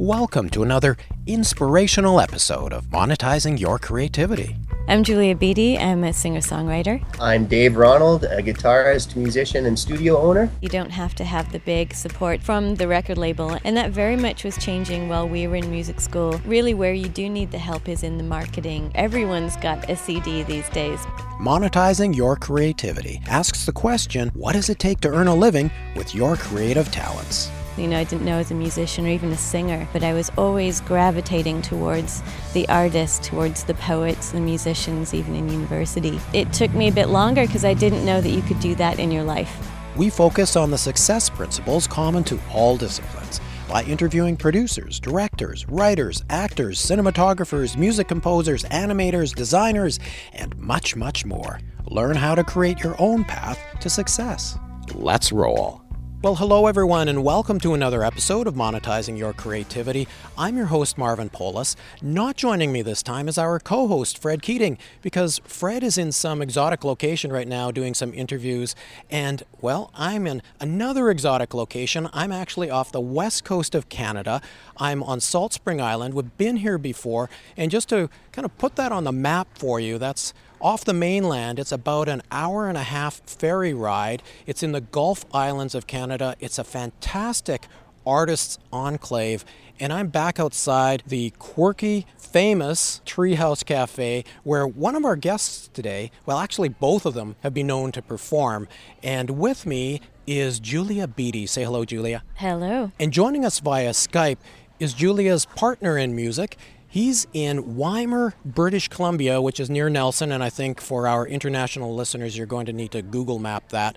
[0.00, 0.96] Welcome to another
[1.26, 4.56] inspirational episode of Monetizing Your Creativity.
[4.88, 5.76] I'm Julia Beatty.
[5.76, 7.04] I'm a singer songwriter.
[7.20, 10.50] I'm Dave Ronald, a guitarist, musician, and studio owner.
[10.62, 14.16] You don't have to have the big support from the record label, and that very
[14.16, 16.40] much was changing while we were in music school.
[16.46, 18.92] Really, where you do need the help is in the marketing.
[18.94, 21.00] Everyone's got a CD these days.
[21.38, 26.14] Monetizing Your Creativity asks the question what does it take to earn a living with
[26.14, 27.50] your creative talents?
[27.80, 30.30] You know, I didn't know as a musician or even a singer, but I was
[30.36, 36.20] always gravitating towards the artists, towards the poets, the musicians, even in university.
[36.34, 38.98] It took me a bit longer because I didn't know that you could do that
[38.98, 39.66] in your life.
[39.96, 46.22] We focus on the success principles common to all disciplines by interviewing producers, directors, writers,
[46.28, 49.98] actors, cinematographers, music composers, animators, designers,
[50.34, 51.60] and much, much more.
[51.86, 54.58] Learn how to create your own path to success.
[54.92, 55.79] Let's roll.
[56.22, 60.06] Well, hello everyone, and welcome to another episode of Monetizing Your Creativity.
[60.36, 61.76] I'm your host, Marvin Polis.
[62.02, 66.12] Not joining me this time is our co host, Fred Keating, because Fred is in
[66.12, 68.76] some exotic location right now doing some interviews.
[69.10, 72.10] And, well, I'm in another exotic location.
[72.12, 74.42] I'm actually off the west coast of Canada.
[74.76, 76.12] I'm on Salt Spring Island.
[76.12, 77.30] We've been here before.
[77.56, 80.92] And just to kind of put that on the map for you, that's off the
[80.92, 84.22] mainland, it's about an hour and a half ferry ride.
[84.46, 86.36] It's in the Gulf Islands of Canada.
[86.40, 87.66] It's a fantastic
[88.06, 89.44] artists enclave
[89.80, 96.10] and I'm back outside the quirky, famous Treehouse Cafe, where one of our guests today,
[96.26, 98.68] well, actually, both of them have been known to perform.
[99.02, 101.46] And with me is Julia Beatty.
[101.46, 102.22] Say hello, Julia.
[102.34, 102.92] Hello.
[103.00, 104.36] And joining us via Skype
[104.78, 106.58] is Julia's partner in music.
[106.92, 111.94] He's in Ymir, British Columbia, which is near Nelson, and I think for our international
[111.94, 113.96] listeners, you're going to need to Google map that.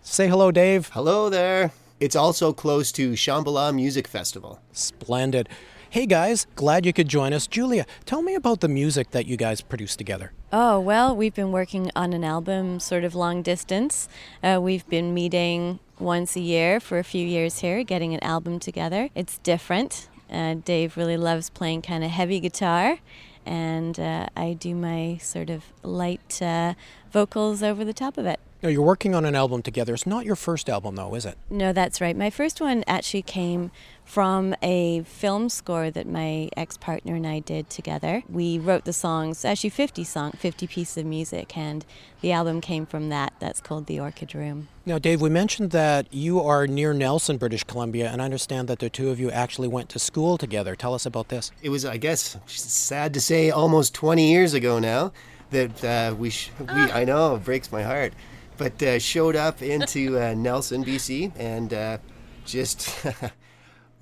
[0.00, 0.88] Say hello, Dave.
[0.94, 1.72] Hello there.
[2.00, 4.62] It's also close to Shambhala Music Festival.
[4.72, 5.46] Splendid.
[5.90, 7.46] Hey guys, glad you could join us.
[7.46, 10.32] Julia, tell me about the music that you guys produced together.
[10.50, 14.08] Oh, well, we've been working on an album sort of long distance.
[14.42, 18.58] Uh, we've been meeting once a year for a few years here, getting an album
[18.58, 19.10] together.
[19.14, 20.08] It's different.
[20.32, 22.98] Uh, Dave really loves playing kind of heavy guitar,
[23.44, 26.74] and uh, I do my sort of light uh,
[27.10, 28.40] vocals over the top of it.
[28.62, 29.92] Now, you're working on an album together.
[29.92, 31.36] It's not your first album, though, is it?
[31.50, 32.16] No, that's right.
[32.16, 33.72] My first one actually came
[34.04, 38.22] from a film score that my ex partner and I did together.
[38.28, 41.84] We wrote the songs, actually 50 song, 50 pieces of music, and
[42.20, 43.32] the album came from that.
[43.38, 44.68] That's called The Orchid Room.
[44.84, 48.80] Now, Dave, we mentioned that you are near Nelson, British Columbia, and I understand that
[48.80, 50.74] the two of you actually went to school together.
[50.76, 51.52] Tell us about this.
[51.62, 55.12] It was, I guess, sad to say, almost 20 years ago now
[55.50, 58.12] that uh, we, sh- we, I know, it breaks my heart
[58.58, 61.98] but uh, showed up into uh, Nelson, BC, and uh,
[62.44, 62.94] just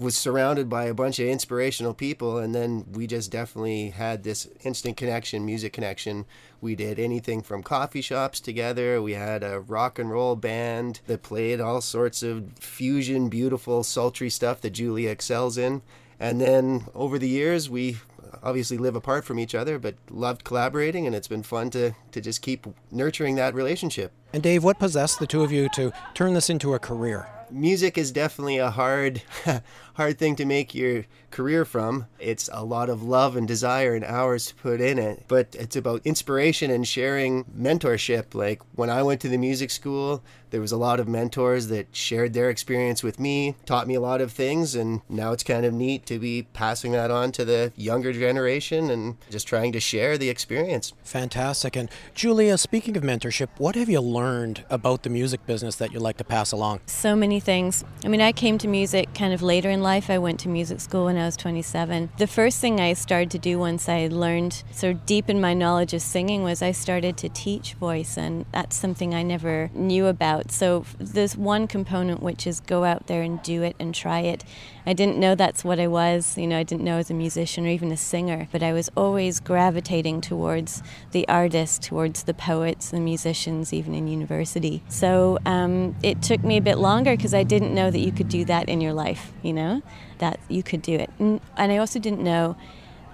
[0.00, 2.38] was surrounded by a bunch of inspirational people.
[2.38, 6.24] And then we just definitely had this instant connection, music connection.
[6.60, 9.02] We did anything from coffee shops together.
[9.02, 14.30] We had a rock and roll band that played all sorts of fusion, beautiful, sultry
[14.30, 15.82] stuff that Julia excels in.
[16.18, 17.98] And then over the years, we
[18.42, 22.20] obviously live apart from each other, but loved collaborating, and it's been fun to, to
[22.20, 24.12] just keep nurturing that relationship.
[24.32, 27.28] And Dave, what possessed the two of you to turn this into a career?
[27.52, 29.22] Music is definitely a hard,
[29.94, 32.06] hard thing to make your career from.
[32.18, 35.76] It's a lot of love and desire and hours to put in it, but it's
[35.76, 38.34] about inspiration and sharing mentorship.
[38.34, 41.88] Like when I went to the music school, there was a lot of mentors that
[41.92, 45.64] shared their experience with me, taught me a lot of things, and now it's kind
[45.64, 49.80] of neat to be passing that on to the younger generation and just trying to
[49.80, 50.92] share the experience.
[51.04, 51.76] Fantastic.
[51.76, 56.02] And Julia, speaking of mentorship, what have you learned about the music business that you'd
[56.02, 56.80] like to pass along?
[56.86, 57.84] So many things.
[58.04, 60.10] I mean, I came to music kind of later in life.
[60.10, 62.10] I went to music school when I was 27.
[62.18, 65.94] The first thing I started to do once I learned sort of deepen my knowledge
[65.94, 70.39] of singing was I started to teach voice, and that's something I never knew about.
[70.48, 74.44] So there's one component which is go out there and do it and try it.
[74.86, 76.38] I didn't know that's what I was.
[76.38, 78.90] You know, I didn't know as a musician or even a singer, but I was
[78.96, 84.82] always gravitating towards the artists, towards the poets, the musicians, even in university.
[84.88, 88.28] So um, it took me a bit longer because I didn't know that you could
[88.28, 89.32] do that in your life.
[89.42, 89.82] You know,
[90.18, 92.56] that you could do it, and, and I also didn't know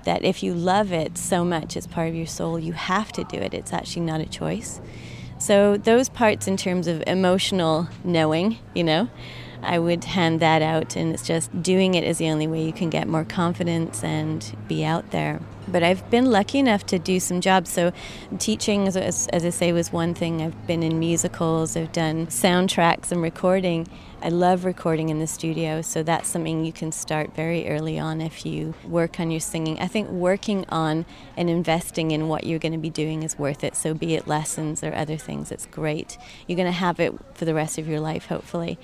[0.06, 3.24] that if you love it so much as part of your soul, you have to
[3.24, 3.52] do it.
[3.52, 4.80] It's actually not a choice.
[5.38, 9.10] So, those parts in terms of emotional knowing, you know,
[9.62, 12.72] I would hand that out, and it's just doing it is the only way you
[12.72, 15.40] can get more confidence and be out there.
[15.68, 17.70] But I've been lucky enough to do some jobs.
[17.70, 17.92] So,
[18.38, 20.40] teaching, as, as I say, was one thing.
[20.40, 23.86] I've been in musicals, I've done soundtracks and recording.
[24.22, 28.22] I love recording in the studio, so that's something you can start very early on
[28.22, 29.78] if you work on your singing.
[29.78, 31.04] I think working on
[31.36, 33.76] and investing in what you're going to be doing is worth it.
[33.76, 36.16] So, be it lessons or other things, it's great.
[36.46, 38.78] You're going to have it for the rest of your life, hopefully.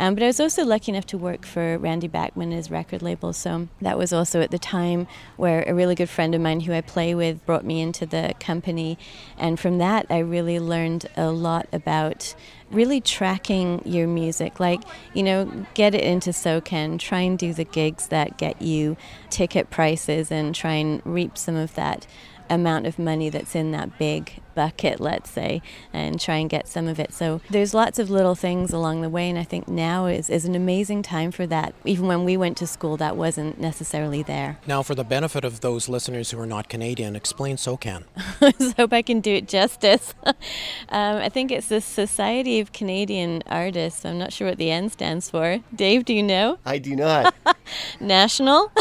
[0.00, 3.34] Um, but I was also lucky enough to work for Randy Bachman, his record label.
[3.34, 5.06] So that was also at the time
[5.36, 8.32] where a really good friend of mine who I play with brought me into the
[8.40, 8.96] company.
[9.36, 12.34] And from that, I really learned a lot about
[12.70, 14.58] really tracking your music.
[14.58, 14.80] Like,
[15.12, 18.96] you know, get it into SOCAN, try and do the gigs that get you
[19.28, 22.06] ticket prices and try and reap some of that
[22.50, 25.62] amount of money that's in that big bucket, let's say,
[25.92, 27.12] and try and get some of it.
[27.12, 30.44] So there's lots of little things along the way, and I think now is, is
[30.44, 31.74] an amazing time for that.
[31.84, 34.58] Even when we went to school, that wasn't necessarily there.
[34.66, 38.04] Now, for the benefit of those listeners who are not Canadian, explain SOCAN.
[38.40, 40.14] I hope I can do it justice.
[40.24, 40.34] um,
[40.90, 44.04] I think it's the Society of Canadian Artists.
[44.04, 45.60] I'm not sure what the N stands for.
[45.74, 46.58] Dave, do you know?
[46.66, 47.34] I do not.
[48.00, 48.72] National?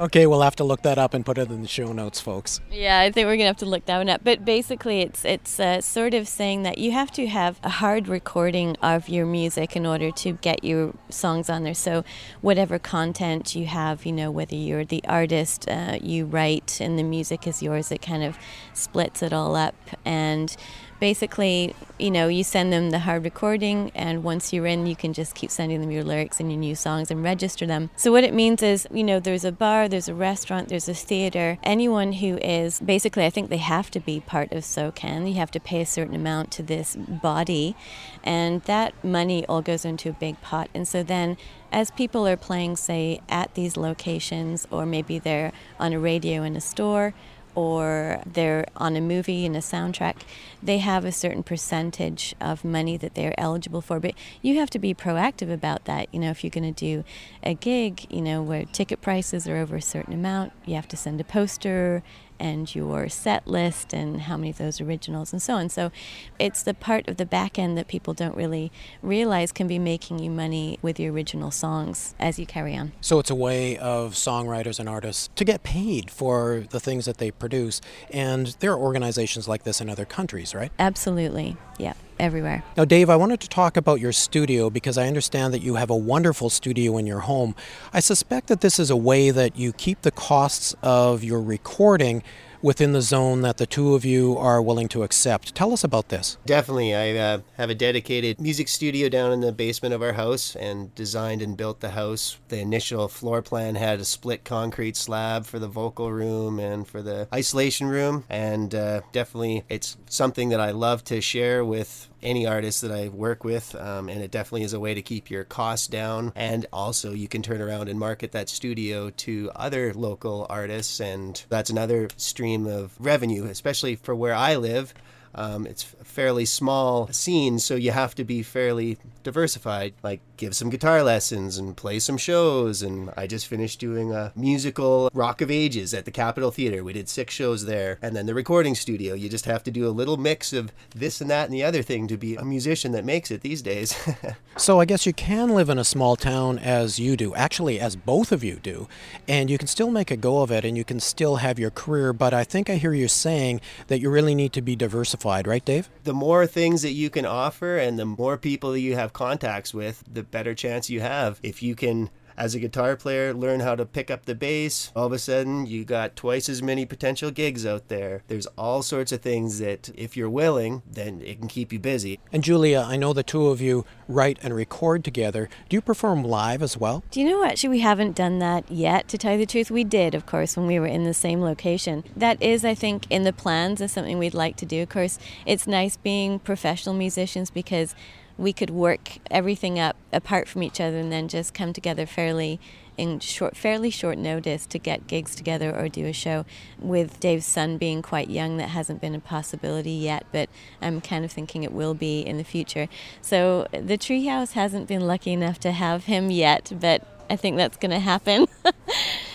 [0.00, 2.60] Okay, we'll have to look that up and put it in the show notes, folks.
[2.70, 4.22] Yeah, I think we're gonna have to look that one up.
[4.24, 8.08] But basically, it's it's uh, sort of saying that you have to have a hard
[8.08, 11.74] recording of your music in order to get your songs on there.
[11.74, 12.04] So
[12.40, 17.02] whatever content you have, you know, whether you're the artist, uh, you write, and the
[17.02, 18.38] music is yours, it kind of
[18.74, 19.74] splits it all up
[20.04, 20.56] and
[21.02, 25.12] basically, you know, you send them the hard recording, and once you're in, you can
[25.12, 27.90] just keep sending them your lyrics and your new songs and register them.
[27.96, 30.94] So, what it means is, you know, there's a bar, there's a restaurant, there's a
[30.94, 31.58] theater.
[31.64, 35.26] Anyone who is basically, I think they have to be part of SOCAN.
[35.26, 37.74] You have to pay a certain amount to this body,
[38.22, 40.70] and that money all goes into a big pot.
[40.72, 41.36] And so then
[41.72, 45.50] as people are playing, say, at these locations, or maybe they're
[45.80, 47.12] on a radio in a store,
[47.54, 50.16] or they're on a movie and a soundtrack,
[50.62, 54.00] they have a certain percentage of money that they're eligible for.
[54.00, 56.12] But you have to be proactive about that.
[56.12, 57.04] You know, if you're going to do
[57.42, 60.96] a gig, you know, where ticket prices are over a certain amount, you have to
[60.96, 62.02] send a poster
[62.42, 65.68] and your set list and how many of those originals and so on.
[65.68, 65.92] So
[66.40, 70.18] it's the part of the back end that people don't really realize can be making
[70.18, 72.92] you money with your original songs as you carry on.
[73.00, 77.18] So it's a way of songwriters and artists to get paid for the things that
[77.18, 77.80] they produce.
[78.10, 80.72] And there are organizations like this in other countries, right?
[80.80, 81.56] Absolutely.
[81.78, 82.62] Yeah everywhere.
[82.76, 85.90] Now, Dave, I wanted to talk about your studio because I understand that you have
[85.90, 87.54] a wonderful studio in your home.
[87.92, 92.22] I suspect that this is a way that you keep the costs of your recording
[92.62, 95.54] within the zone that the two of you are willing to accept.
[95.54, 96.38] Tell us about this.
[96.46, 96.94] Definitely.
[96.94, 100.94] I uh, have a dedicated music studio down in the basement of our house and
[100.94, 102.38] designed and built the house.
[102.48, 107.02] The initial floor plan had a split concrete slab for the vocal room and for
[107.02, 108.24] the isolation room.
[108.30, 113.08] And uh, definitely, it's something that I love to share with any artist that I
[113.08, 116.32] work with, um, and it definitely is a way to keep your costs down.
[116.34, 121.44] And also, you can turn around and market that studio to other local artists, and
[121.48, 124.94] that's another stream of revenue, especially for where I live.
[125.34, 129.94] Um, it's a fairly small scene, so you have to be fairly diversified.
[130.02, 132.82] Like give some guitar lessons and play some shows.
[132.82, 136.82] And I just finished doing a musical Rock of Ages at the Capitol Theater.
[136.82, 139.14] We did six shows there, and then the recording studio.
[139.14, 141.80] You just have to do a little mix of this and that and the other
[141.80, 143.96] thing to be a musician that makes it these days.
[144.56, 147.94] so I guess you can live in a small town as you do, actually, as
[147.94, 148.88] both of you do,
[149.28, 151.70] and you can still make a go of it, and you can still have your
[151.70, 152.12] career.
[152.12, 155.64] But I think I hear you saying that you really need to be diversified right,
[155.64, 155.88] Dave?
[156.02, 159.72] The more things that you can offer and the more people that you have contacts
[159.72, 161.38] with, the better chance you have.
[161.44, 164.90] If you can as a guitar player, learn how to pick up the bass.
[164.96, 168.22] All of a sudden, you got twice as many potential gigs out there.
[168.26, 172.20] There's all sorts of things that, if you're willing, then it can keep you busy.
[172.32, 175.50] And Julia, I know the two of you write and record together.
[175.68, 177.04] Do you perform live as well?
[177.10, 179.70] Do you know, actually, we haven't done that yet, to tell you the truth.
[179.70, 182.02] We did, of course, when we were in the same location.
[182.16, 184.82] That is, I think, in the plans as something we'd like to do.
[184.82, 187.94] Of course, it's nice being professional musicians because
[188.38, 192.60] we could work everything up apart from each other and then just come together fairly
[192.96, 196.44] in short, fairly short notice to get gigs together or do a show.
[196.78, 200.48] With Dave's son being quite young, that hasn't been a possibility yet, but
[200.80, 202.88] I'm kind of thinking it will be in the future.
[203.20, 207.78] So the Treehouse hasn't been lucky enough to have him yet, but I think that's
[207.78, 208.46] going to happen.
[208.64, 208.74] and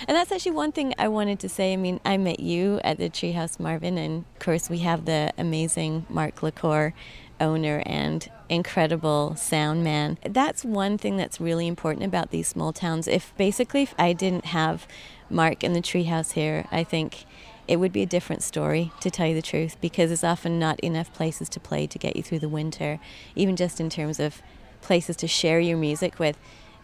[0.07, 1.73] that's actually one thing I wanted to say.
[1.73, 5.33] I mean, I met you at the Treehouse Marvin, and of course, we have the
[5.37, 6.93] amazing Mark LaCour
[7.39, 10.17] owner and incredible sound man.
[10.23, 13.07] That's one thing that's really important about these small towns.
[13.07, 14.87] If basically if I didn't have
[15.29, 17.25] Mark and the Treehouse here, I think
[17.67, 20.79] it would be a different story, to tell you the truth, because there's often not
[20.79, 22.99] enough places to play to get you through the winter,
[23.35, 24.41] even just in terms of
[24.81, 26.37] places to share your music with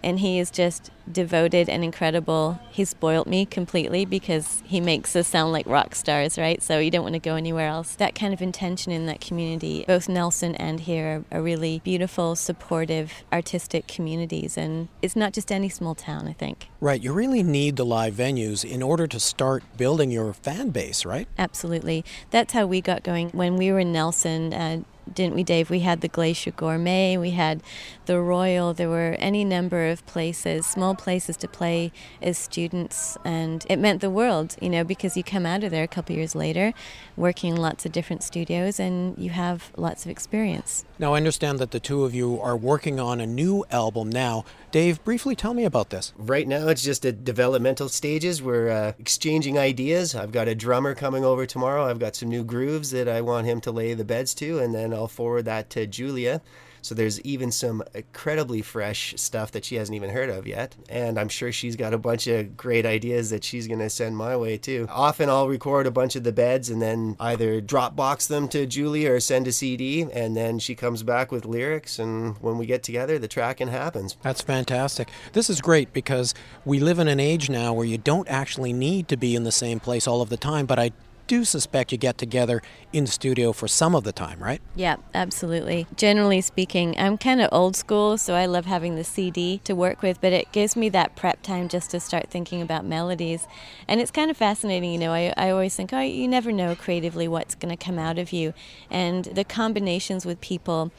[0.03, 2.59] and he is just devoted and incredible.
[2.71, 6.61] He spoiled me completely because he makes us sound like rock stars, right?
[6.61, 7.95] So you don't want to go anywhere else.
[7.95, 13.23] That kind of intention in that community, both Nelson and here, are really beautiful, supportive,
[13.31, 14.57] artistic communities.
[14.57, 16.69] And it's not just any small town, I think.
[16.79, 17.01] Right.
[17.01, 21.27] You really need the live venues in order to start building your fan base, right?
[21.37, 22.03] Absolutely.
[22.31, 23.29] That's how we got going.
[23.29, 25.69] When we were in Nelson, uh, didn't we, Dave?
[25.69, 27.61] We had the Glacier Gourmet, we had
[28.05, 28.73] the Royal.
[28.73, 31.91] There were any number of places, small places to play
[32.21, 35.83] as students, and it meant the world, you know, because you come out of there
[35.83, 36.73] a couple years later,
[37.15, 40.85] working in lots of different studios, and you have lots of experience.
[40.99, 44.45] Now, I understand that the two of you are working on a new album now.
[44.71, 46.13] Dave, briefly tell me about this.
[46.17, 48.41] Right now, it's just at developmental stages.
[48.41, 50.15] We're uh, exchanging ideas.
[50.15, 51.85] I've got a drummer coming over tomorrow.
[51.85, 54.73] I've got some new grooves that I want him to lay the beds to, and
[54.73, 56.41] then I'll forward that to Julia.
[56.83, 60.75] So there's even some incredibly fresh stuff that she hasn't even heard of yet.
[60.89, 64.17] And I'm sure she's got a bunch of great ideas that she's going to send
[64.17, 64.87] my way too.
[64.89, 69.13] Often I'll record a bunch of the beds and then either Dropbox them to Julia
[69.13, 70.01] or send a CD.
[70.01, 71.99] And then she comes back with lyrics.
[71.99, 74.17] And when we get together, the tracking happens.
[74.21, 75.07] That's fantastic.
[75.31, 76.33] This is great because
[76.65, 79.53] we live in an age now where you don't actually need to be in the
[79.53, 80.65] same place all of the time.
[80.65, 80.91] But I
[81.27, 82.61] do suspect you get together
[82.91, 84.61] in studio for some of the time, right?
[84.75, 85.87] Yeah, absolutely.
[85.95, 90.01] Generally speaking, I'm kind of old school, so I love having the CD to work
[90.01, 93.47] with, but it gives me that prep time just to start thinking about melodies.
[93.87, 96.75] And it's kind of fascinating, you know, I, I always think, oh, you never know
[96.75, 98.53] creatively what's going to come out of you.
[98.89, 100.91] And the combinations with people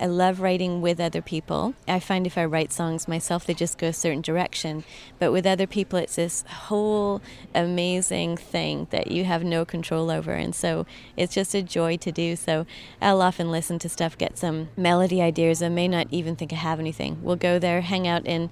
[0.00, 1.74] I love writing with other people.
[1.86, 4.82] I find if I write songs myself, they just go a certain direction.
[5.18, 7.20] But with other people, it's this whole
[7.54, 10.32] amazing thing that you have no control over.
[10.32, 10.86] And so
[11.18, 12.34] it's just a joy to do.
[12.34, 12.64] So
[13.02, 15.62] I'll often listen to stuff, get some melody ideas.
[15.62, 17.18] I may not even think I have anything.
[17.22, 18.48] We'll go there, hang out in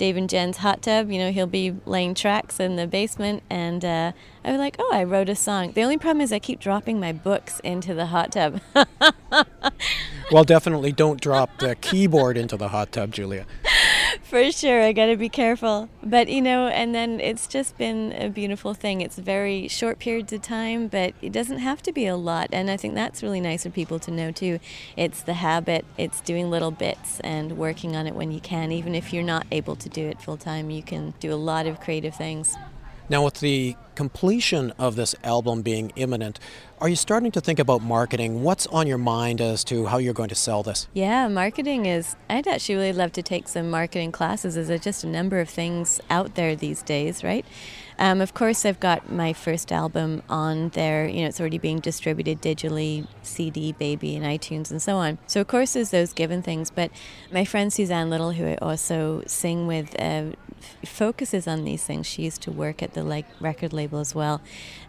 [0.00, 1.10] Dave and Jen's hot tub.
[1.10, 4.90] You know, he'll be laying tracks in the basement, and uh, I was like, "Oh,
[4.94, 8.06] I wrote a song." The only problem is I keep dropping my books into the
[8.06, 8.62] hot tub.
[10.32, 13.44] well, definitely don't drop the keyboard into the hot tub, Julia.
[14.22, 15.88] For sure, I got to be careful.
[16.02, 19.00] But you know, and then it's just been a beautiful thing.
[19.00, 22.48] It's very short periods of time, but it doesn't have to be a lot.
[22.52, 24.58] And I think that's really nice for people to know too.
[24.96, 28.72] It's the habit, it's doing little bits and working on it when you can.
[28.72, 31.66] Even if you're not able to do it full time, you can do a lot
[31.66, 32.56] of creative things.
[33.10, 36.38] Now, with the completion of this album being imminent,
[36.80, 38.44] are you starting to think about marketing?
[38.44, 40.86] What's on your mind as to how you're going to sell this?
[40.94, 42.14] Yeah, marketing is.
[42.28, 44.54] I'd actually really love to take some marketing classes.
[44.54, 47.44] There's just a number of things out there these days, right?
[48.00, 51.06] Um, of course, I've got my first album on there.
[51.06, 55.18] You know, it's already being distributed digitally, CD, Baby, and iTunes, and so on.
[55.26, 56.70] So, of course, there's those given things.
[56.70, 56.90] But
[57.30, 60.32] my friend Suzanne Little, who I also sing with, uh,
[60.82, 62.06] focuses on these things.
[62.06, 64.40] She used to work at the like record label as well,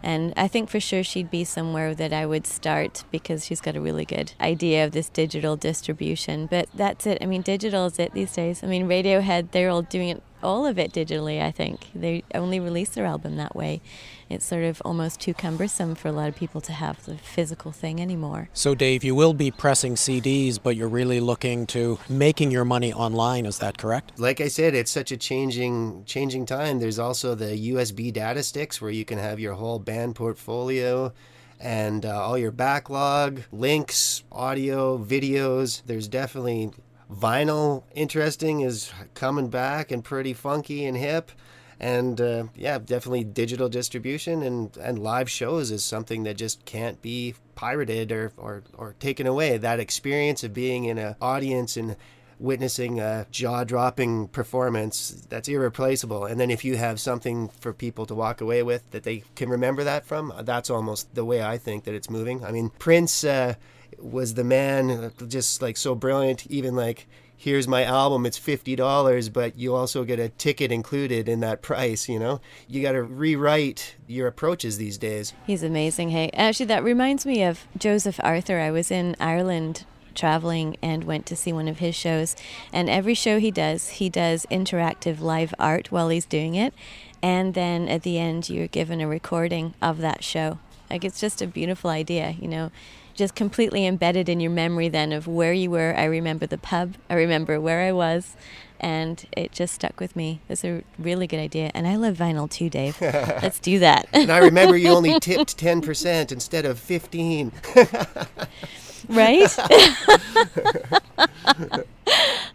[0.02, 3.76] and I think for sure she'd be somewhere that I would start because she's got
[3.76, 6.46] a really good idea of this digital distribution.
[6.46, 7.18] But that's it.
[7.20, 8.62] I mean, digital is it these days.
[8.62, 11.88] I mean, Radiohead, they're all doing it all of it digitally, I think.
[11.94, 13.80] They only release their album that way.
[14.28, 17.70] It's sort of almost too cumbersome for a lot of people to have the physical
[17.70, 18.48] thing anymore.
[18.54, 22.92] So, Dave, you will be pressing CDs, but you're really looking to making your money
[22.92, 23.44] online.
[23.44, 24.18] Is that correct?
[24.18, 26.80] Like I said, it's such a changing, changing time.
[26.80, 31.12] There's also the USB data sticks where you can have your whole band portfolio
[31.60, 35.82] and uh, all your backlog, links, audio, videos.
[35.86, 36.72] There's definitely
[37.12, 41.30] vinyl interesting is coming back and pretty funky and hip.
[41.78, 47.02] And uh, yeah definitely digital distribution and, and live shows is something that just can't
[47.02, 49.56] be pirated or, or, or taken away.
[49.58, 51.96] That experience of being in an audience and
[52.38, 56.24] witnessing a jaw-dropping performance that's irreplaceable.
[56.24, 59.48] And then if you have something for people to walk away with that they can
[59.48, 62.44] remember that from that's almost the way i think that it's moving.
[62.44, 63.54] I mean prince uh,
[63.98, 67.06] was the man just like so brilliant even like
[67.36, 72.08] here's my album it's $50 but you also get a ticket included in that price
[72.08, 72.40] you know?
[72.68, 75.32] You got to rewrite your approaches these days.
[75.46, 76.30] He's amazing hey.
[76.34, 78.60] Actually that reminds me of joseph arthur.
[78.60, 79.84] I was in ireland
[80.14, 82.36] traveling and went to see one of his shows
[82.72, 86.74] and every show he does he does interactive live art while he's doing it
[87.22, 90.58] and then at the end you're given a recording of that show
[90.92, 92.70] like it's just a beautiful idea you know
[93.14, 95.94] just completely embedded in your memory then of where you were.
[95.96, 98.36] I remember the pub, I remember where I was,
[98.80, 100.40] and it just stuck with me.
[100.48, 101.70] It's a really good idea.
[101.74, 102.98] And I love vinyl too, Dave.
[103.00, 104.08] Let's do that.
[104.12, 107.52] and I remember you only tipped 10% instead of 15.
[109.08, 109.56] right?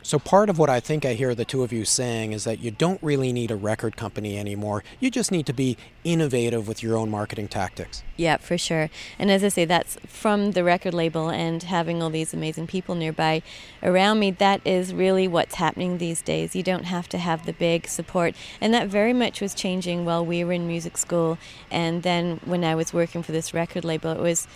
[0.08, 2.60] So, part of what I think I hear the two of you saying is that
[2.60, 4.82] you don't really need a record company anymore.
[5.02, 5.76] You just need to be
[6.06, 8.04] innovative with your own marketing tactics.
[8.16, 8.90] Yeah, for sure.
[9.20, 12.96] And as I say, that's from the record label and having all these amazing people
[12.96, 13.42] nearby
[13.84, 14.32] around me.
[14.32, 16.56] That is really what's happening these days.
[16.56, 18.34] You don't have to have the big support.
[18.62, 21.38] And that very much was changing while we were in music school.
[21.70, 24.48] And then when I was working for this record label, it was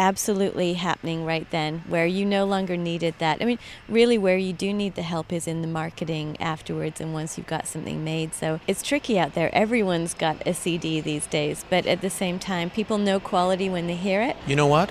[0.00, 3.40] absolutely happening right then where you no longer needed that.
[3.40, 7.12] I mean, really, where you do need the help is in the marketing afterwards and
[7.12, 8.34] once you've got something made.
[8.34, 9.54] So it's tricky out there.
[9.54, 13.86] Everyone's got a CD these days, but at the same time, people know quality when
[13.86, 14.36] they hear it.
[14.46, 14.90] You know what?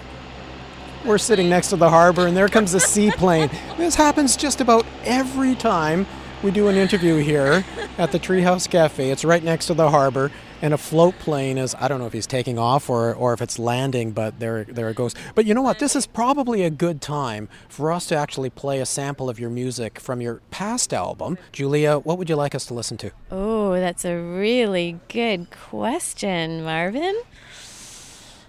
[1.03, 3.49] We're sitting next to the harbor and there comes a seaplane.
[3.77, 6.05] this happens just about every time
[6.43, 7.63] we do an interview here
[7.97, 9.09] at the Treehouse Cafe.
[9.09, 10.31] It's right next to the harbor
[10.61, 13.41] and a float plane is I don't know if he's taking off or, or if
[13.41, 15.15] it's landing, but there there it goes.
[15.35, 15.79] But you know what?
[15.79, 19.49] This is probably a good time for us to actually play a sample of your
[19.49, 21.37] music from your past album.
[21.51, 23.11] Julia, what would you like us to listen to?
[23.31, 27.21] Oh, that's a really good question, Marvin.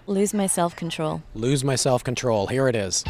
[0.06, 1.22] Lose my self control.
[1.34, 2.48] Lose my self control.
[2.48, 3.04] Here it is.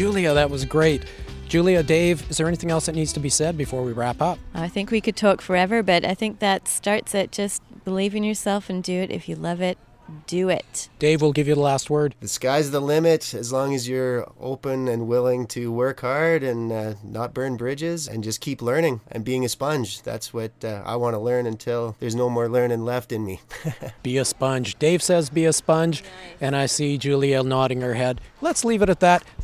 [0.00, 1.04] Julia, that was great.
[1.46, 4.38] Julia, Dave, is there anything else that needs to be said before we wrap up?
[4.54, 8.24] I think we could talk forever, but I think that starts at just believe in
[8.24, 9.10] yourself and do it.
[9.10, 9.76] If you love it,
[10.26, 10.88] do it.
[10.98, 12.14] Dave will give you the last word.
[12.20, 16.72] The sky's the limit as long as you're open and willing to work hard and
[16.72, 20.00] uh, not burn bridges and just keep learning and being a sponge.
[20.00, 23.42] That's what uh, I want to learn until there's no more learning left in me.
[24.02, 24.78] be a sponge.
[24.78, 26.12] Dave says be a sponge, nice.
[26.40, 28.22] and I see Julia nodding her head.
[28.40, 29.22] Let's leave it at that.